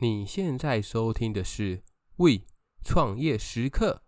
[0.00, 1.78] 你现在收听的是
[2.16, 2.42] 《为
[2.84, 4.02] 创业时刻》。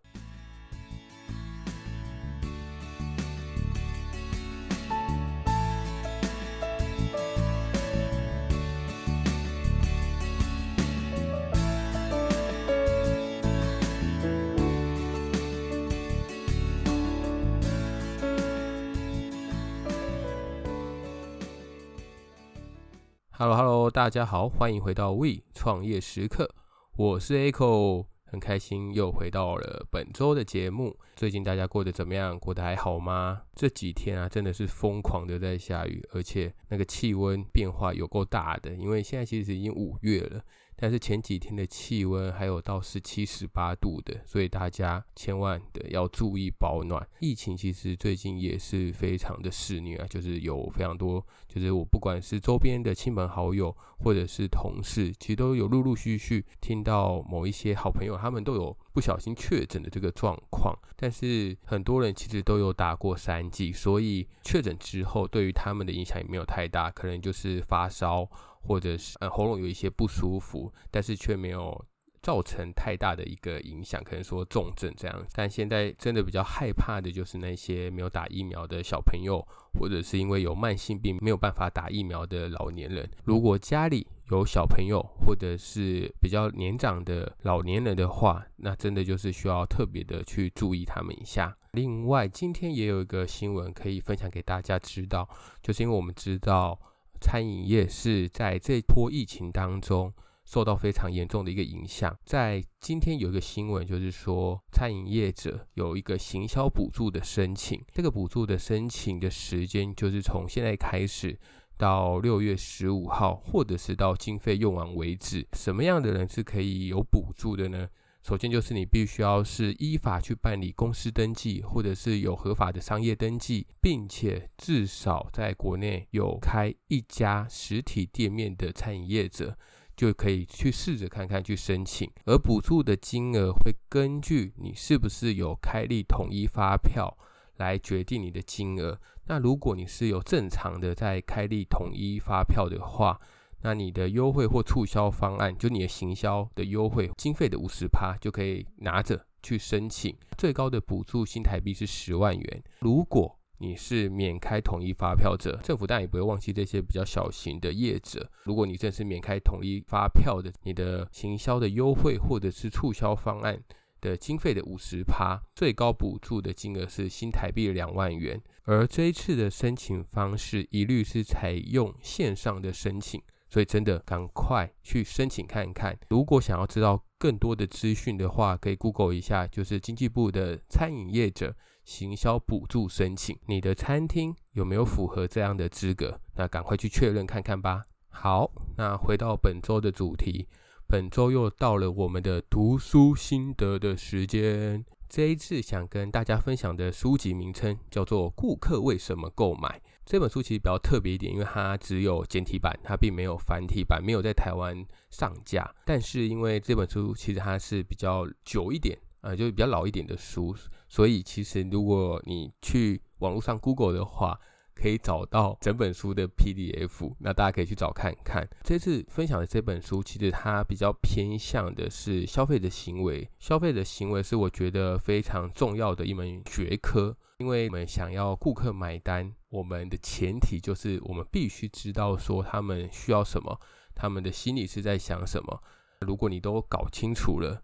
[23.98, 26.48] 大家好，欢迎回到 We 创业时刻，
[26.94, 30.96] 我是 Echo，很开心又回到了本周的节目。
[31.16, 32.38] 最近大家过得怎么样？
[32.38, 33.42] 过得还好吗？
[33.56, 40.40] 这几天啊，真的是疯狂的在下雨，而且那个气温变化有够大的，因为现在其实已经五月了。
[40.80, 47.04] 但是前几天的气温还有到十七、十八度的，所以大家千万的要注意保暖。
[47.18, 60.72] 疫情其实最近也是非常的肆虐啊，就是有非常多，就是我不管是周边的亲朋好友或者是同事，其实都有陆陆续续听到某一些好朋友他们都有不小心确诊的这个状况。
[60.94, 68.30] 但是很多人其实都有打过三剂，所以确诊之后对于他们的影响也没有太大，可能就是发烧。
[68.68, 71.84] 或者是呃喉咙有一些不舒服，但是却没有
[72.20, 75.26] 造成太大的一个影响，可能说重症这样。
[75.32, 79.40] 但现在真的比较害怕的就是那些没有打疫苗的小朋友，
[79.78, 83.08] 或者是因为有慢性病没有办法打疫苗的老年人。
[83.24, 91.56] 如果家里有小朋友或者是比较年长的老年人的话，那真的就是需要特别的去注意他们一下。
[91.72, 95.26] 另外，今天也有一个新闻可以分享给大家知道，
[95.62, 96.78] 就是因为我们知道。
[97.20, 100.12] 餐饮业是在这波疫情当中
[100.44, 102.16] 受到非常严重的一个影响。
[102.24, 107.84] 在今天有一个新闻，就是说餐饮业者有一个行销补助的申请。
[107.92, 111.38] 这个补助的申请的时间就是从现在开始
[111.76, 115.46] 到六月十五号，或者是到经费用完为止。
[115.52, 117.88] 什么样的人是可以有补助的呢？
[118.28, 129.56] 首先就是你必须要是依法去办理公司登记，或者是有合法的商业登记，并且至少在国内有开一家实体店面的餐饮业者，
[129.96, 132.12] 就可以去试着看看去申请。
[132.26, 137.16] 而补助的金额会根据你是不是有开立统一发票
[137.56, 139.00] 来决定你的金额。
[139.24, 143.18] 那如果你是有正常的在开立统一发票的话，
[143.62, 150.16] 那你的优惠或促销方案，就你的行销的优惠经费的五十趴，就可以拿着去申请。
[150.36, 152.62] 最高的补助新台币是十万元。
[152.80, 158.30] 如果你是免开统一发票者，政府当然也不会忘记这些比较小型的业者。
[158.44, 163.60] 如果你真是免开统一发票的，你的行销的优惠或者是促销方案
[164.00, 168.40] 的经费的五十趴，最高补助的金额是新台币两万元。
[168.62, 173.20] 而这一次的申请方式，一律是采用线上的申请。
[173.48, 175.98] 所以真的赶快去申请看一看。
[176.10, 181.54] 如果想要知道更多的资讯的话，可以 Google 一下，就是经济部的餐饮业者
[181.84, 183.38] 行销补助申请。
[183.46, 186.20] 你的餐厅有没有符合这样的资格？
[186.36, 187.82] 那赶快去确认看看吧。
[188.10, 190.46] 好，那回到本周的主题，
[190.86, 194.84] 本周又到了我们的读书心得的时间。
[195.08, 199.80] 这一次想跟大家分享的书籍名称叫做《顾客为什么购买》。
[200.08, 204.74] 这本书其实比较特别一点，因为它只有简体版，它并没有繁体版，没有在台湾
[205.10, 205.70] 上架。
[205.84, 210.56] 但是因为这本书其实它是比较久一点，呃，就是比较老一点的书，
[210.88, 214.40] 所以其实如果你去网络上 Google 的话，
[214.74, 218.48] 可以找到整本书的 PDF，那大家可以去找看看。
[218.64, 223.28] 这次分享的这本书，其实它比较偏向的是消费者行为。
[223.38, 229.32] 消费者行为是我觉得非常重要的一门学科，因为我们想要顾客买单。
[229.48, 233.60] 我们的前提就是，我们必须知道说他们需要什么，
[233.94, 235.62] 他们的心里是在想什么。
[236.00, 237.62] 如果你都搞清楚了，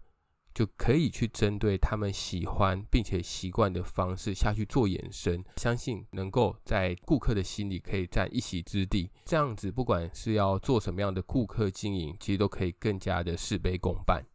[0.53, 9.11] 就可以去针对他们喜欢并且习惯的方式下去做延伸，相信能够在顾客的心里可以占一席之地。
[9.25, 14.25] 这样子，不管是要做什么样的顾客经营，其实都可以更加的事倍功半。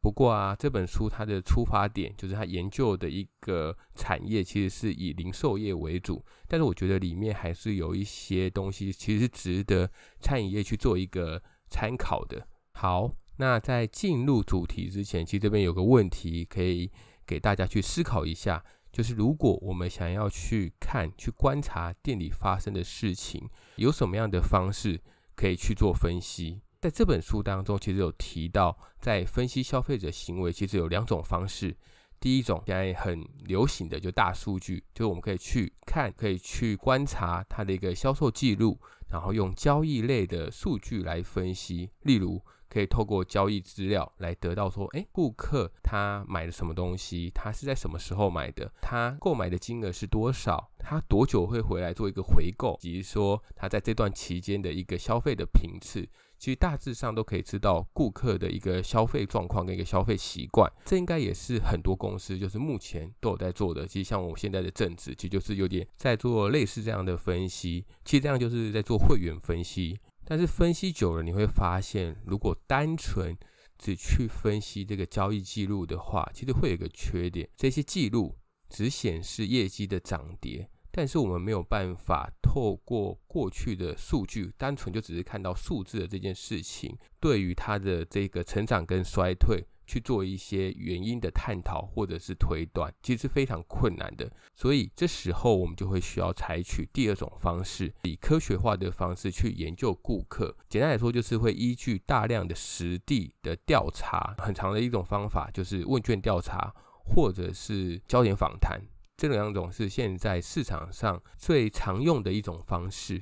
[0.00, 6.24] 不过啊，这本书它的出发点就是它研究的一个产业，其实是以零售业为主。
[6.46, 9.90] 但是我觉得里面还是有一些东西，其实值得
[10.20, 12.46] 餐饮业去做一个参考的。
[12.72, 16.90] 好，那在进入主题之前，其实这边有个问题可以
[17.26, 25.00] 给大家去思考一下，就是如果我们想要去看、去观察店里发生的事情，有什么样的方式
[25.34, 26.62] 可以去做分析？
[26.80, 31.76] 在这本书当中，其实有提到，在分析消费者行为，其实有两种方式。
[32.20, 38.78] 第一种现在很流行的，就大数据，就是我们可以去看，可以去观察它的一个销售记录，
[39.08, 41.90] 然后用交易类的数据来分析。
[42.02, 56.08] 例如，可以透过交易资料来得到说，诶，顾客他买了什么东西，他是在什么时候买的，他购买的金额是多少，他多久会回来做一个回购，以及说他在这段期间的一个消费的频次。
[56.38, 63.86] 其实大致上都可以知道顾客的一个消费状况跟一个消费习惯，这应该也是很多公司就是目前都有在做的。
[63.86, 67.84] 其实像我们现在的正职，其实就是有点在做类似这样的分析。
[68.04, 73.36] 其实这样就是在做会员分析，但是分析久了，你会发现，如果单纯
[73.76, 78.36] 只去分析这个交易记录的话，其实会有一个缺点，这些记录
[78.68, 80.70] 只显示业绩的涨跌。
[80.98, 94.28] 但是我们没有办法透过过去的数据，单纯就只是看到数字的这件事情，对于它的这个成长跟衰退去做一些原因的探讨或者是推断，其实是非常困难的。
[94.56, 100.56] 所以这时候我们就会需要采取第二种方式，以科学化的方式去研究顾客。
[100.68, 106.74] 简单来说，就是会依据大量的实地的调查，很长的一种方法，就是问卷调查
[107.04, 108.82] 或者是焦点访谈。
[109.18, 113.20] 这两种是现在市场上最常用的一种方式，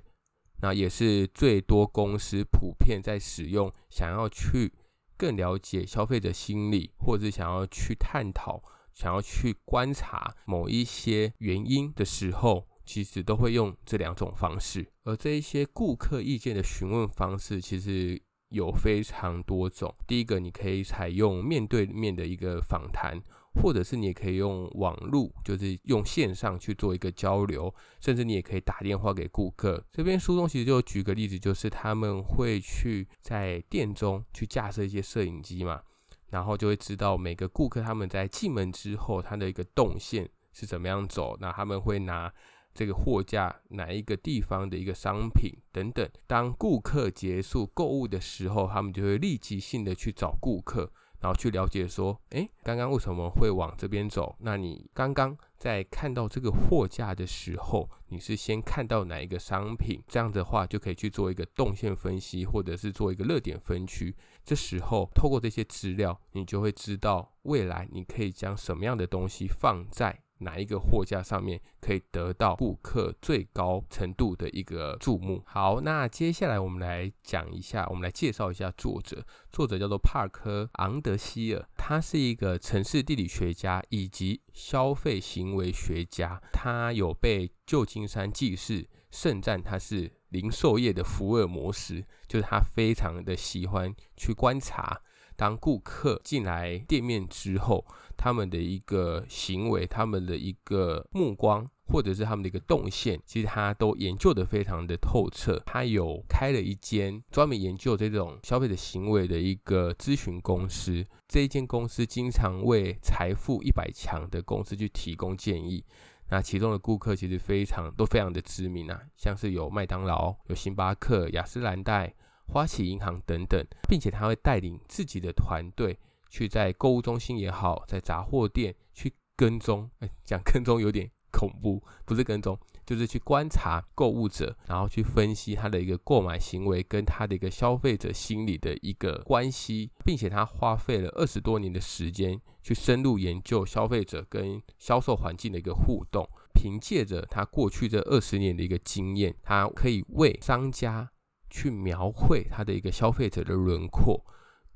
[0.61, 3.73] 那也是最多公司普遍在使用。
[3.89, 4.75] 想要去
[5.17, 8.63] 更了解消费者心理，或者是想要去探讨、
[8.93, 14.87] 想要去观察某一些原因的时候，其实都会用这两种方式。
[15.05, 18.21] 而这一些顾客意见的询问方式，其实
[18.51, 19.97] 有非常多种。
[20.07, 23.23] 第一个，你可以采用面对面的一个访谈。
[23.63, 29.85] 或者是你也可以用网络，就是用线上去做一个交流，甚至你也可以打电话给顾客。
[29.91, 35.81] 这边书中其实就举个例子，就是他们会去在店中去架设一些摄影机嘛，
[36.29, 42.33] 然后就会知道每个顾客他们在进门之后他的一个动线是怎么样走，那他们会拿
[42.75, 46.09] 这个货架哪一个地方的一个商品等等。
[46.27, 50.93] 当顾客结束购物的时候，他们就会立即性的去找顾客。
[51.27, 54.37] 然后去了解说，诶，刚刚为什么会往这边走？
[54.39, 60.01] 那你刚刚在看到这个货架的时候，你是先看到哪一个商品？
[60.07, 64.15] 这样的话就可以去做一个动线分析，或者是做一个热点分区。
[64.45, 70.21] 这时候透过这些资料，你就会知道未来你可以将什么样的东西放在。
[70.39, 75.43] 哪一个货架上面可以得到顾客最高程度的一个注目？
[75.47, 79.25] 好，那接下来我们来讲一下，我们来介绍一下作者。
[79.51, 86.41] 作者叫做帕克昂德希尔，他是一个城市地理学家以及消费行为学家。
[86.53, 95.01] 他有被旧金山纪事盛赞他是零售业的福尔摩斯，就是他非常的喜欢去观察。
[95.37, 97.85] 当顾客进来店面之后，
[98.17, 105.63] 他们的一个行为、他们的一个目光，或者是他们的一个动线，其实他都研究得非常的透彻。
[105.67, 115.85] 他有开了一间专门研究这种消费者行为的一个咨询公司，这一间公司经常为财富一百强的公司去提供建议。
[116.29, 122.13] 那其中的顾客其实非常都非常的知名啊，像是有麦当劳、有星巴克、雅诗兰黛。
[122.47, 125.99] 花旗银行等等，并且他会带领自己的团队
[126.29, 129.91] 去在购物中心也好，在杂货店去跟踪。
[129.99, 146.27] 哎，讲跟踪有点恐怖，不是跟踪，就是去观察购物者，然后去分析他的一个购买行为跟他的一个消费者心理的一个关系，并且他花费了二十多年的时间去深入研究消费者跟销售环境的一个互动。
[146.55, 151.11] 凭借着他过去这二十年的一个经验，他可以为商家。
[151.51, 154.25] 去描绘他的一个消费者的轮廓，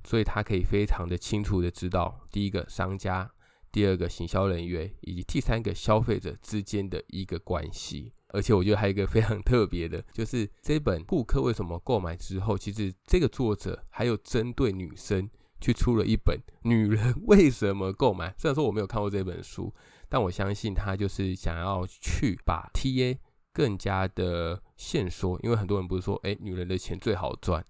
[0.04, 3.30] 所以他可以非常的清楚的知道第一个商家、
[3.70, 8.12] 第二个行销人员以及第三个消费者之间的一个关系。
[8.32, 15.28] 而且我觉得还有一个非常特别的，就是这本顾客为什么购买之后，其实这个作者还有针对女生
[15.60, 18.30] 去出了一本《女人为什么购买》。
[18.38, 19.74] 虽然说我没有看过这本书，
[20.08, 23.18] 但我相信他就是想要去把 TA。
[23.60, 27.62] 更加的现说，因为很多人不是说，哎，女人的钱最好赚，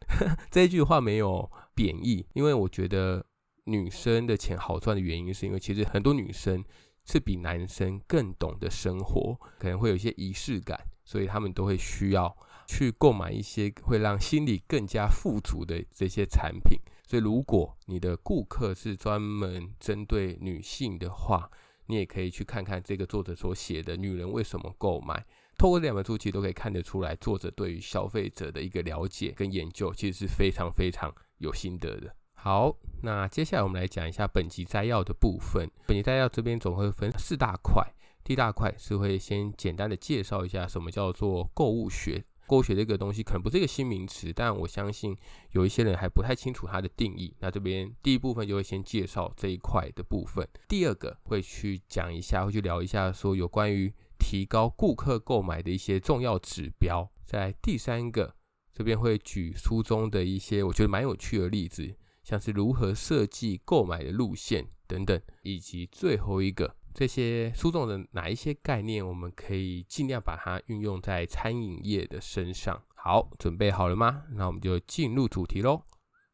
[0.48, 3.26] 这一句话没有贬义，因为我觉得
[3.64, 6.64] 女生的钱好赚的原因，是因为其实很多女生
[7.04, 12.36] 是比男生更懂得生活，可能会有一些仪式感，所以他们都会需要
[12.68, 16.78] 去购买一些会让心里更加富足的这些产品。
[17.08, 21.50] 所以，如果你的顾客是专门针对女性的话，
[21.86, 25.14] 你也可以去看看这个作者所写的《女人为什么购买》。
[25.60, 32.16] 透过这两本书，其实都可以看得出来，作者对于消费者的一个了解跟研究，其实是非常非常有心得的。
[32.32, 35.70] 好，那接下来我们来讲一下本集摘要的部分。
[35.86, 37.86] 本集摘要这边总会分四大块，
[38.24, 42.24] 第一大块是会先简单的介绍一下什么叫做购物学。
[42.46, 45.14] 购物学这个东西可能不是一个新名词，但我相信
[45.50, 47.36] 有一些人还不太清楚它的定义。
[47.40, 53.92] 那这边第一部分就会先介绍这一块的部分，第二个会去讲一下，会去聊一下说有关于
[54.30, 57.10] 提高顾客购买的一些重要指标。
[57.24, 58.36] 在第三个
[58.72, 66.76] 这边会举书中的一些我觉得蛮有趣的例子，像是如何设计购买的路线等等，以及最后一个。
[66.94, 72.80] 这些书中的哪一些概念，我们可以尽量把它运用在餐饮业的身上。
[72.94, 74.22] 好，准备好了吗？
[74.34, 75.82] 那我们就进入主题喽。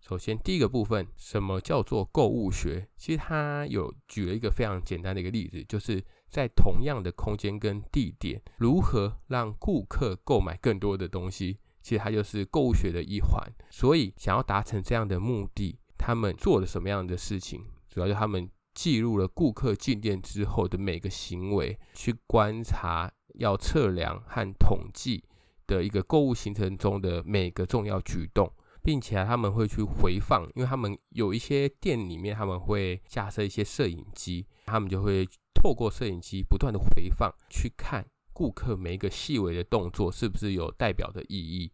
[0.03, 2.89] 首先，第一个部分，什么叫做购物学？
[2.99, 11.59] 其实它有举了一个非常简单的一个例子，就是在同样的空间跟地点，如何让顾客购买更多的东西。
[11.83, 13.41] 其实它就是购物学的一环。
[13.71, 17.65] 所以，想要达成这样的目的，他们做了什么样的事情？
[17.89, 18.51] 主要就是他们。
[18.77, 25.25] 记录了顾客进店之后的每个行为，去观察、要测量和统计
[25.67, 28.53] 的一个购物行程中的每个重要举动，
[28.87, 41.73] 并且他们会去回放，因为他们有一些店里面他们会架设一些摄影机，他们就会透过摄影机不断的回放，去看顾客每一个细微的动作是不是有代表的意义。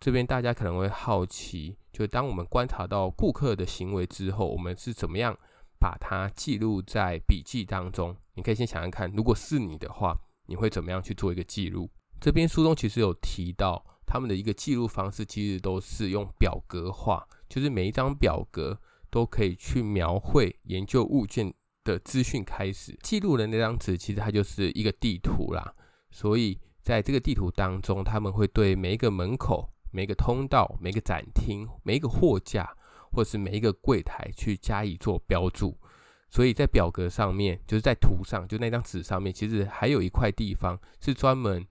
[0.00, 5.38] 这边大家可能会好奇，就当我们观察到顾客的行为之后，我们是怎么样？
[5.80, 11.88] 把它记录在笔记当中，你可以先想想看，如果是你的话，你会怎么样去做一个记录？
[12.20, 21.52] 这边书中其实有提到，他们的一个记录方式其实都是用表格化，就是每一张表格都可以去描绘研究物件
[21.84, 22.42] 的资讯。
[22.42, 25.74] 开始记录的那张纸，其实它就是一个地图啦。
[26.10, 32.74] 所以在这个地图当中，他们会对每一个门口、每一个通道、每个展厅、每一个货架。
[33.10, 35.74] 或是每一个柜台去加以做标注，
[36.28, 41.66] 所以在表格上面，就是在图上，就那张纸上面，其实还有一块地方是专门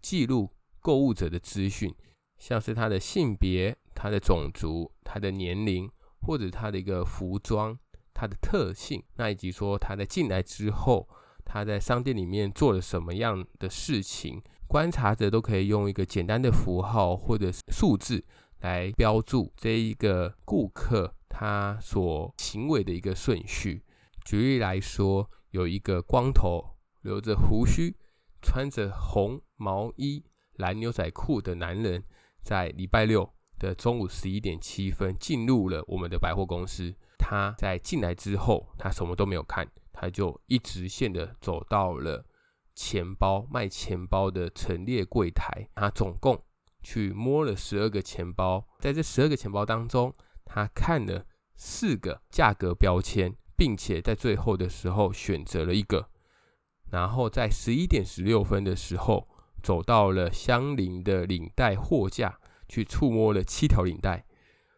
[0.00, 0.48] 记录
[0.80, 1.94] 购物者的资讯，
[2.38, 5.90] 像是他的性别、他的种族、他的年龄，
[6.22, 7.78] 或者他的一个服装、
[8.14, 11.08] 他的特性，那以及说他在进来之后，
[11.44, 18.24] 他在商店里面做了什么样的事情，观察者都可以用一个简单的符号或者数字。
[18.60, 23.84] 来标注这一个顾客他所行为的一个顺序。
[24.24, 27.96] 举例来说，有一个光头、留着胡须、
[28.42, 30.24] 穿着红毛衣、
[30.58, 32.04] 蓝牛仔裤的男人，
[32.42, 36.94] 在礼拜六的中午十一点七分进入了我们的百货公司。
[37.18, 42.24] 他在进来之后，他什么都没有看，他就一直线的走到了
[42.74, 45.68] 钱包卖钱包的陈列柜台。
[45.74, 46.44] 他总共。
[46.80, 56.08] 去摸了十二个钱包，在这十二个钱包当中，他看了四个价格标签，并且在最后的时候选择了一个，
[56.90, 59.28] 然后在十一点十六分的时候，
[59.62, 62.38] 走到了相邻的领带货架，
[62.68, 64.24] 去触摸了七条领带，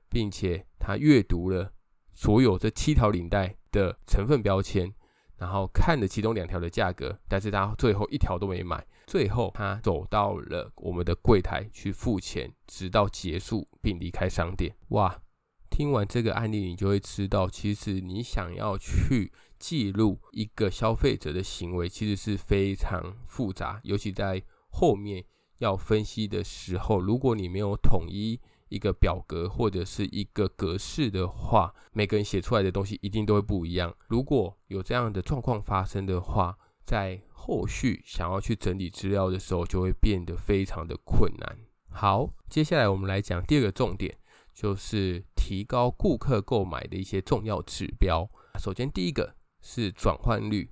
[0.08, 1.72] 并且他阅读了
[2.14, 4.92] 所有这七条领带的成分标签。
[5.36, 8.86] 然后看了其中两条的价格，但是他最后一条都没买。
[9.06, 14.76] 最后他走到了我们的柜台去付钱，直到结束并离开商店。
[14.88, 15.22] 哇，
[15.70, 25.24] 听完这个案例，你就会知道，其实你想要去记录一个消费者的行为，其实是非常复杂，尤其在后面
[25.58, 28.40] 要分析的时候，如果你没有统一。
[28.70, 33.92] 一个表格或者是一个格式的话，每个人写出来的东西一定都会不一样。
[34.06, 41.58] 如果有这样的状况发生的话，在后续想要去整理资料的时候，就会变得非常的困难。
[41.88, 44.16] 好，接下来我们来讲第二个重点，
[44.54, 48.30] 就是提高顾客购买的一些重要指标。
[48.56, 50.70] 首先，第一个是转换率，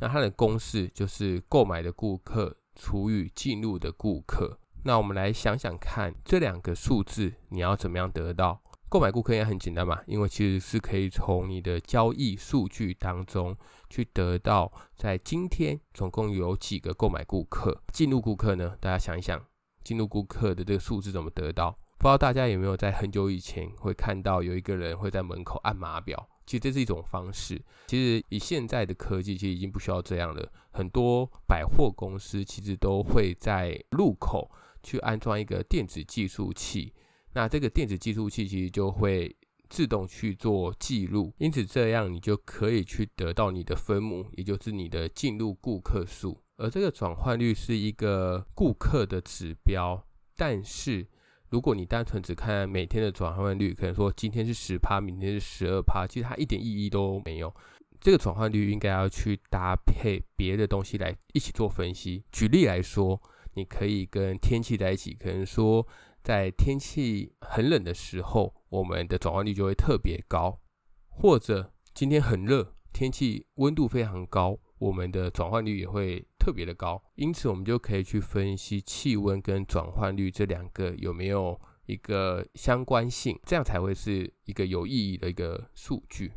[0.00, 4.58] 那它的公式就是购买的顾客除以进入的顾客。
[4.84, 8.62] 那我们来想想看，这两个数字你要怎么样得到？
[8.88, 13.54] 购买顾客也很简单嘛，因为其实是可以从你的交易数据当中
[13.90, 18.76] 去得到，在今天总共有几个购买顾客，进入顾客呢？
[18.80, 19.44] 大家想一想，
[19.84, 21.72] 进入顾客的这个数字怎么得到？
[21.98, 26.28] 不知道大家有没有在很久以前会看到有一个人会在门口按码表？
[26.48, 27.62] 其实这是一种方式。
[27.86, 30.50] 其实以现在的科技，其实已经不需要这样了。
[30.72, 34.50] 很多百货公司其实都会在入口。
[34.80, 36.94] 去安装一个电子计数器，
[37.32, 39.36] 那这个电子计数器其实就会
[39.68, 46.40] 自动去做记录，因此这样你就可以去得到你的分母，也就是你的进入顾客数。
[46.56, 51.08] 而这个转换率是一个顾客的指标，但是
[51.50, 57.54] 如果你单纯只看每天的转换率，可能说今天是十趴，明天是十二趴，其实它一点意义都没有。
[58.00, 62.24] 这个转换率应该要去搭配别的东西来一起做分析。
[62.30, 63.20] 举例来说。
[63.54, 65.84] 你可以跟天气在一起，可能说
[66.22, 70.60] 在天气很冷的时候，我们的转换率就会特别高，
[71.08, 77.02] 或者今天很热，天气温度非常高，我们的转换率也会特别的高。
[77.16, 86.32] 因此，我们就可以去分析气温跟转换率这两个有没有一个相关性，这样才会是一个有意义的一个数据。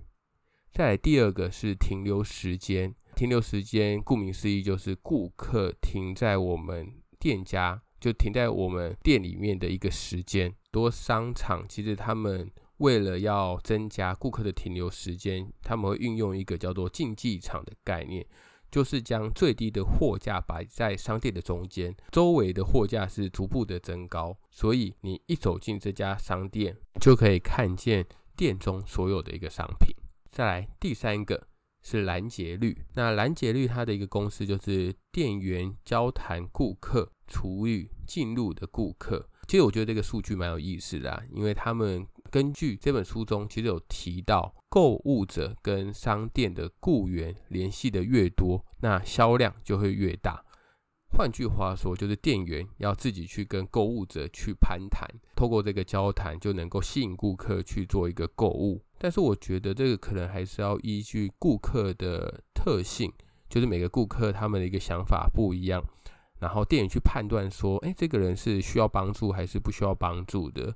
[0.74, 10.54] 再来第二个是停留时间，停留时间顾名思义就是顾客停在我们店家，就停在我们店里面的一个时间。
[10.72, 18.26] 多商场其实他们为了要增加顾客的停留时间，他们会运用一个叫做竞技场的概念，
[18.72, 29.94] 就是将最低的货架摆在商店的中间，周围的货架是逐步的增高，所以你一走进这家商店，就可以看见店中所有的一个商品。
[30.32, 31.48] 再来第三个
[31.84, 39.28] 是拦截率，那拦截率它的一个公式就是店员交谈顾客除以进入的顾客。
[39.48, 50.42] 其实我觉得这个数据蛮有意思的啊，因为他们根据这本书中其实有提到，购物者跟商店的雇员联系的越多，那销量就会越大。
[51.14, 58.82] 换句话说，就是店员要自己去跟购物者去攀谈，透过这个交谈就能够吸引顾客去做一个购物。
[58.98, 63.12] 但是我觉得这个可能还是要依据顾客的特性，
[63.50, 65.84] 就是每个顾客他们的一个想法不一样，
[66.40, 70.74] 然后店员去判断说，哎，这个人是需要帮助还是不需要帮助的。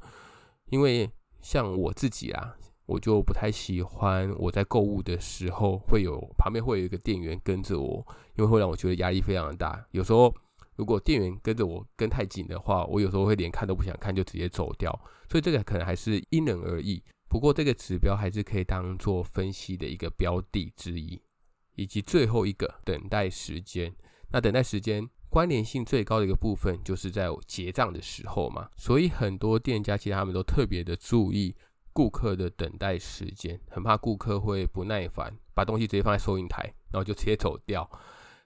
[0.69, 1.09] 因为
[1.45, 2.57] 像我自己啊。
[2.87, 9.83] 我就不太喜欢我在购物的时候会有旁边会有一个店员跟着我，因为会让我觉得压力非常的大。
[9.89, 10.31] 有时候
[10.75, 14.91] 如果店员跟着我跟太紧的话，我有时候会连看都不想看就直接走掉。
[15.27, 17.03] 所以这个可能还是因人而异。
[17.27, 21.19] 不过这个指标还是可以当做分析的一个标的之一。
[21.73, 23.93] 以及最后一个等待时间，
[24.29, 28.69] 那等待时间关联性最高的一个部分就是在我结账的时候嘛。
[28.77, 31.53] 所以很多店家其实他们都特别的注意。
[31.91, 37.89] 顾客的等待时间，很怕顾客会不耐烦，把东西直接放在收银台，然后就直接走掉。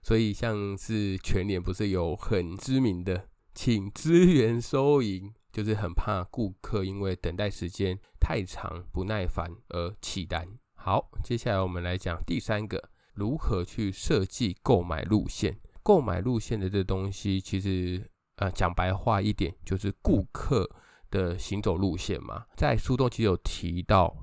[0.04, 10.48] 所以像是全联不是有很知名的“请支援收银”，就是很怕顾客因为等待时间太长不耐烦而弃单。
[10.76, 15.58] 好，接下来我们来讲第三个，如何去设计购买路线。
[15.84, 20.70] 购买路线的这东西，其实呃讲白话一点，就是顾客。
[21.12, 24.16] 的行走路线嘛，在书中其实有提到，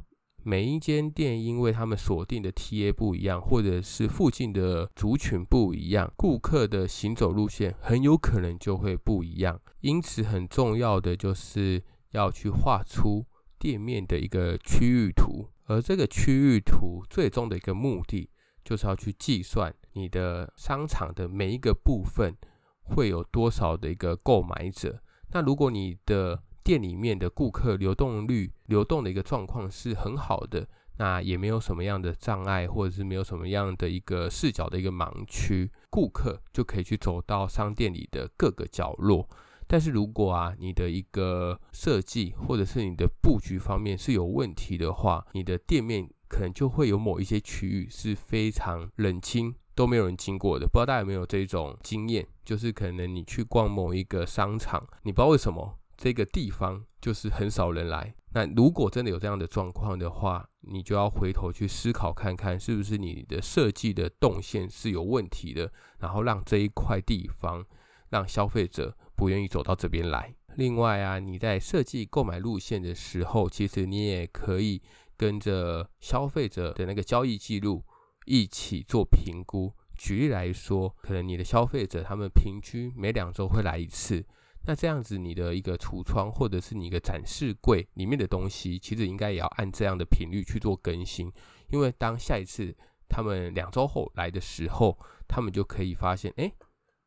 [0.44, 9.60] 每一间店因为他们锁定的 TA 不一样，或者是附近的族群不一样，顾客的行走路线很有可能就会不一样。
[9.80, 13.26] 因此，很重要的就是要去画出
[13.58, 18.30] 店面的一个区域图，而这个区域图最终的一个目的，
[18.66, 22.35] 就是要去计算你的商场的每一个部分
[22.83, 25.00] 会有多少的一个购买者。
[25.31, 30.66] 那如果你的店里面的顾客流动率、流动的一个状况是很好的，
[30.98, 39.29] 那也没有什么样的障碍，或者是没有什么样的一个视角的一个盲区，顾客就可以去走到商店里的各个角落。
[39.68, 50.66] 但是如果啊，你的一个设计或者是你的布局方面是有问题的话，你的店面可能就会有某一些区域是非常冷清，都没有人经过的。
[50.66, 55.78] 不知道大家有没有这种经验，就是可能你去逛某一个商场，你不知道为什么。
[55.96, 58.14] 这个地方就是很少人来。
[58.34, 67.64] 那如果真的有这样的状况的话，你就要回头去思考看看，是不是你的设计的动线是有问题的，然后让这一块地方
[68.10, 70.34] 让消费者不愿意走到这边来。
[70.56, 74.82] 另外啊，你在设计购买路线的时候，其实你也可以
[75.16, 77.85] 跟着消费者的那个交易记录
[78.24, 79.74] 一起做评估。
[79.96, 84.24] 举例来说，可能你的消费者他们平均每两周会来一次。
[84.68, 91.33] 那这样子，你的一个橱窗或者是你一个展示柜里面的东西，其实应该也要按这样的频率去做更新，
[91.70, 92.76] 因为当下一次
[93.09, 94.98] 他们两周后来的时候，
[95.29, 96.52] 他们就可以发现，哎，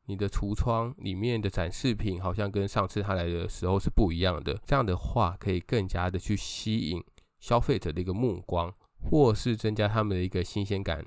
[0.06, 4.58] 你的橱窗里面的展示品好像跟上次他来的时候是不一样的。
[4.66, 7.04] 这样的话，可以更加的去吸引
[7.40, 11.06] 消费者的一个目光，或是增加他们的一个新鲜感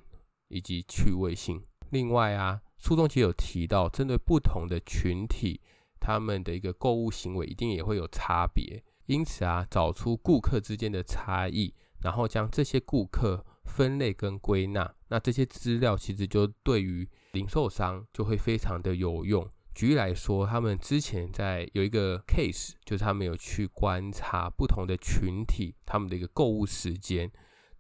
[0.48, 1.62] 以及趣味性。
[1.90, 5.60] 另外啊，书中其实有提到，针对不同的群体。
[6.04, 19.48] 他们的一个购物行为一定也会有差别，因此啊，找出顾客之间的差异，然后将这些顾客分类跟归纳，那这些资料其实就对于零售商就会非常的有用。
[19.74, 27.30] 举例来说，他们之前在有一个 case，就是他们有去观察不同的群体他们的一个购物时间。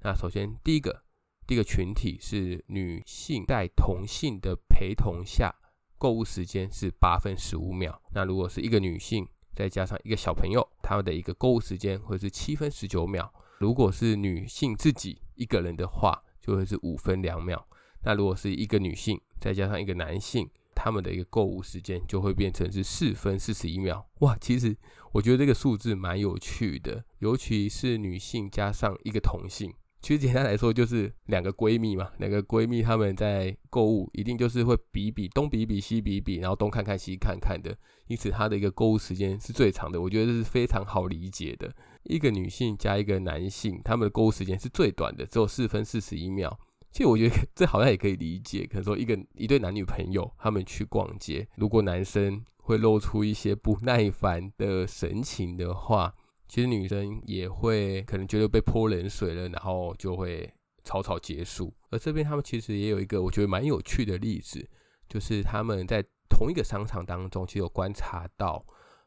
[0.00, 1.04] 那首先第一个，
[1.46, 5.54] 第一个群体是女性在同性的陪同下。
[5.98, 8.02] 购物时间是八分十五秒。
[8.12, 13.32] 那如果是一个女性，再加上一个小朋友，他们的一个购物时间会是七分十九秒。
[13.58, 17.68] 如果是女性自己一个人的话，就会是五分两秒。
[18.02, 24.06] 那如果是一个女性再加上一个男性，他们的一个购物时间就会变成是四分四十一秒。
[24.20, 24.76] 哇，其实
[25.12, 29.72] 我觉得这个数字蛮有趣的，尤其是女性加上一个同性。
[30.00, 37.72] 其实简单来说，就是两个闺蜜嘛，两个闺蜜她们在购物，一定就是会比比东比比西比比，然后东看看西看看的，
[38.08, 40.00] 因此她的一个购物时间是最长的。
[40.00, 41.72] 我觉得这是非常好理解的。
[42.02, 46.58] 一个女性加一个男性，他们的购物时间是最短的，只有四分四十一秒。
[46.92, 56.14] 其实我觉得 这好像也可以理解，可能说一个一对男女朋友他们去逛街，如果男生会露出一些不耐烦的神情的话。
[56.48, 60.52] 其实女生也会可能觉得被泼冷水了，然后就会
[60.84, 61.72] 草草结束。
[61.88, 64.68] 而这边他们其实也有一个我觉得蛮有趣的例子，
[65.08, 68.66] 就是他们在同一个商场当中，其实有观察到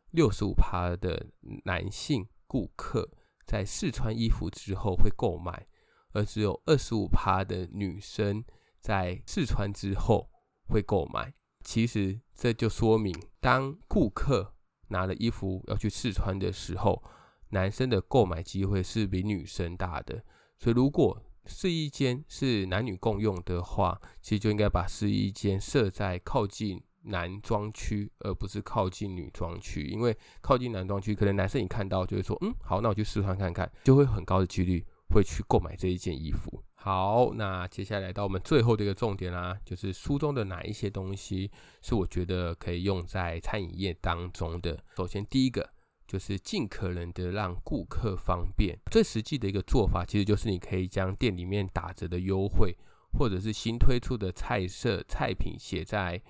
[0.09, 1.27] 六十五趴的
[1.65, 3.07] 男性顾客
[3.45, 5.67] 在试穿衣服之后会购买，
[6.15, 8.43] 而只有二十五趴的女生
[8.79, 10.31] 在试穿之后
[10.67, 11.33] 会购买。
[11.63, 14.53] 其实这就说明，当顾客
[14.87, 17.03] 拿了衣服要去试穿的时候，
[17.49, 20.23] 男生的购买机会是比女生大的，
[20.57, 29.87] 所以如果试衣间是男女共用的话，其实就应该把试衣间设在靠近男装区，而不是靠近女装区。
[29.87, 36.63] 因为靠近男装区，可能男生一看到就会说：“嗯，好，那我去试穿看看。”就会很高的几率会去购买这一件衣服。
[36.75, 41.49] 好，那接下来到我们最后的一个重点啦，就是书中的哪一些东西
[41.81, 44.77] 是我觉得可以用在餐饮业当中的。
[44.97, 45.69] 首先，第一个。
[46.07, 48.77] 就是尽可能的让顾客方便。
[48.91, 52.77] 最实际的一个做法，其实就是你可以将店里面打折的优惠，
[53.17, 56.21] 或者是新推出的菜色、菜品写在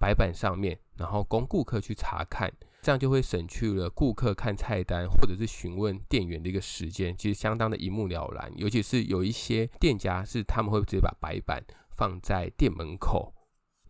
[0.00, 8.52] 白板上面，然后供顾客去查看，这样就会省去了顾客看菜单或者是询问店员的一个时间，其实相当的一目了然。
[8.56, 11.62] 尤其是有一些店家是他们会直接把白板
[11.96, 13.34] 放在店门口，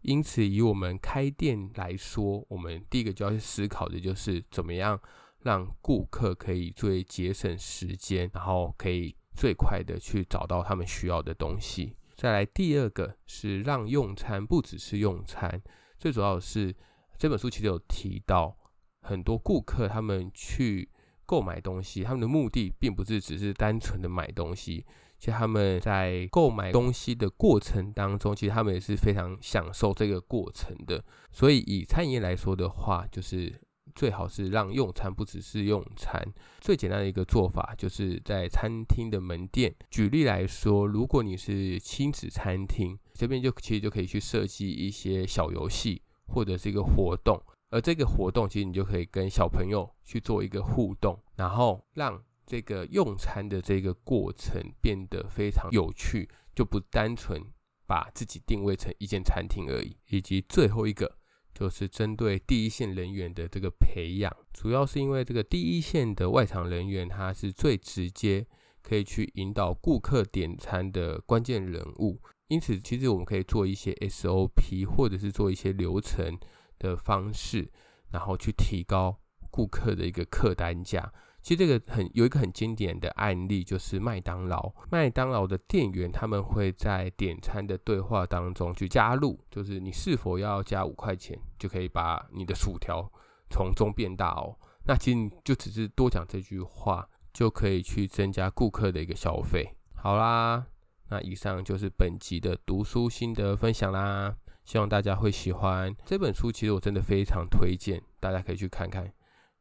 [0.03, 5.01] 因此以我们开店来说，我们第一个就要去思考的就是怎么样。
[5.43, 11.97] 让顾客可以最节省时间，然后可以最快的去找到他们需要的东西。
[12.15, 15.63] 再来第二个是让用餐不只是用餐，
[15.97, 16.77] 最主要的是
[17.17, 18.55] 这本书其实有提到，
[19.03, 20.89] 很多顾客他们去
[21.27, 24.85] 购买东西，他们的目的并不是只是单纯的买东西，
[25.19, 31.05] 其实他们在购买东西的过程当中，其实他们也是非常享受这个过程的。
[31.33, 33.61] 所以以餐饮业来说的话，就是。
[33.93, 36.25] 最好是让用餐不只是用餐。
[36.61, 39.75] 最简单的一个做法，就是在餐厅的门店。
[39.91, 47.43] 举例来说，如果你是亲子餐厅，这边就其实就可以去设计一些小游戏或者是一个活动。
[47.71, 57.43] 而这个活动，其实你就可以跟小朋友去做一个互动，然后让这个用餐的这个过程变得非常有趣，就不单纯
[57.87, 59.97] 把自己定位成一间餐厅而已。
[60.09, 61.17] 以及最后一个。
[61.53, 68.47] 就是针对第一线人员的这个培养，主要是因为这个第一线的外场人员，他是最直接
[68.81, 72.19] 可以去引导顾客点餐的关键人物。
[72.47, 76.39] 因此，其实我们可以做一些 SOP，或者是做一些流程
[76.81, 77.71] 的方式，
[78.11, 79.17] 然后去提高
[79.53, 81.13] 顾客的一个客单价。
[81.43, 84.71] 其实这个很有一个很经典的案例，就是麦当劳。
[84.91, 93.11] 麦当劳的店员他们会在点餐的对话当中去加入，就是你是否要加五块钱，就可以把你的薯条
[93.49, 94.55] 从中变大哦。
[94.85, 99.75] 那其实就只是多讲这句话，就可以去增加顾客的一个消费。
[99.95, 100.67] 好啦，
[101.09, 106.51] 那以上就是本集的读书心得分享啦，希望大家会喜欢这本书。
[106.53, 109.13] 其实我真的非常推荐，大家可以去看看。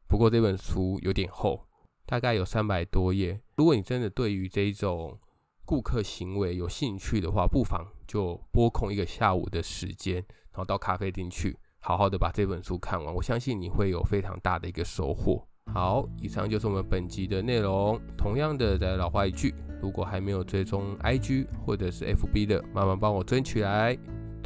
[0.06, 1.66] 不过这本书有点厚。
[2.06, 3.40] 大概有三百多页。
[3.54, 5.16] 如果你真的对于这种
[5.64, 13.14] 顾客行为有兴趣的话，不妨就拨空一个下午的时间，然后到咖啡厅去，好好的把这本书看完。
[13.14, 15.46] 我相信你会有非常大的一个收获。
[15.72, 17.96] 好，以上就是我们本集的内容。
[18.18, 23.96] 同样的，再老话一句，如果还没有追踪 IG 或者是 FB 的，麻烦帮我追起来。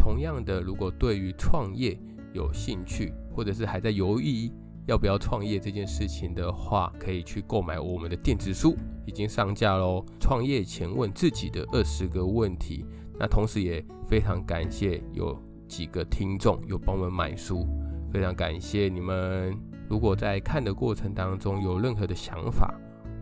[0.05, 1.99] 同样的，如果对于创业
[2.35, 4.53] 有兴趣，或者是还在犹豫，
[4.85, 10.05] 要不要创业这件事情的话，可以去购买我们的电子书，已经上架喽。
[10.21, 12.85] 创业前问自己的二十个问题。
[13.19, 15.35] 那同时也非常感谢有
[15.67, 17.67] 几个听众有帮我们买书，
[18.13, 19.59] 非常感谢你们。
[19.89, 22.75] 如果在看的过程当中有任何的想法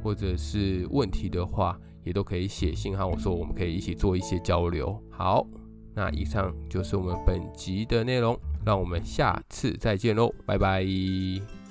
[0.03, 5.01] 或者是问题的话，也都可以写信和我说，我们可以一起做一些交流。
[5.09, 5.47] 好，
[5.95, 11.62] 那以上就是我们本集的内容让我们下次再见喽拜拜。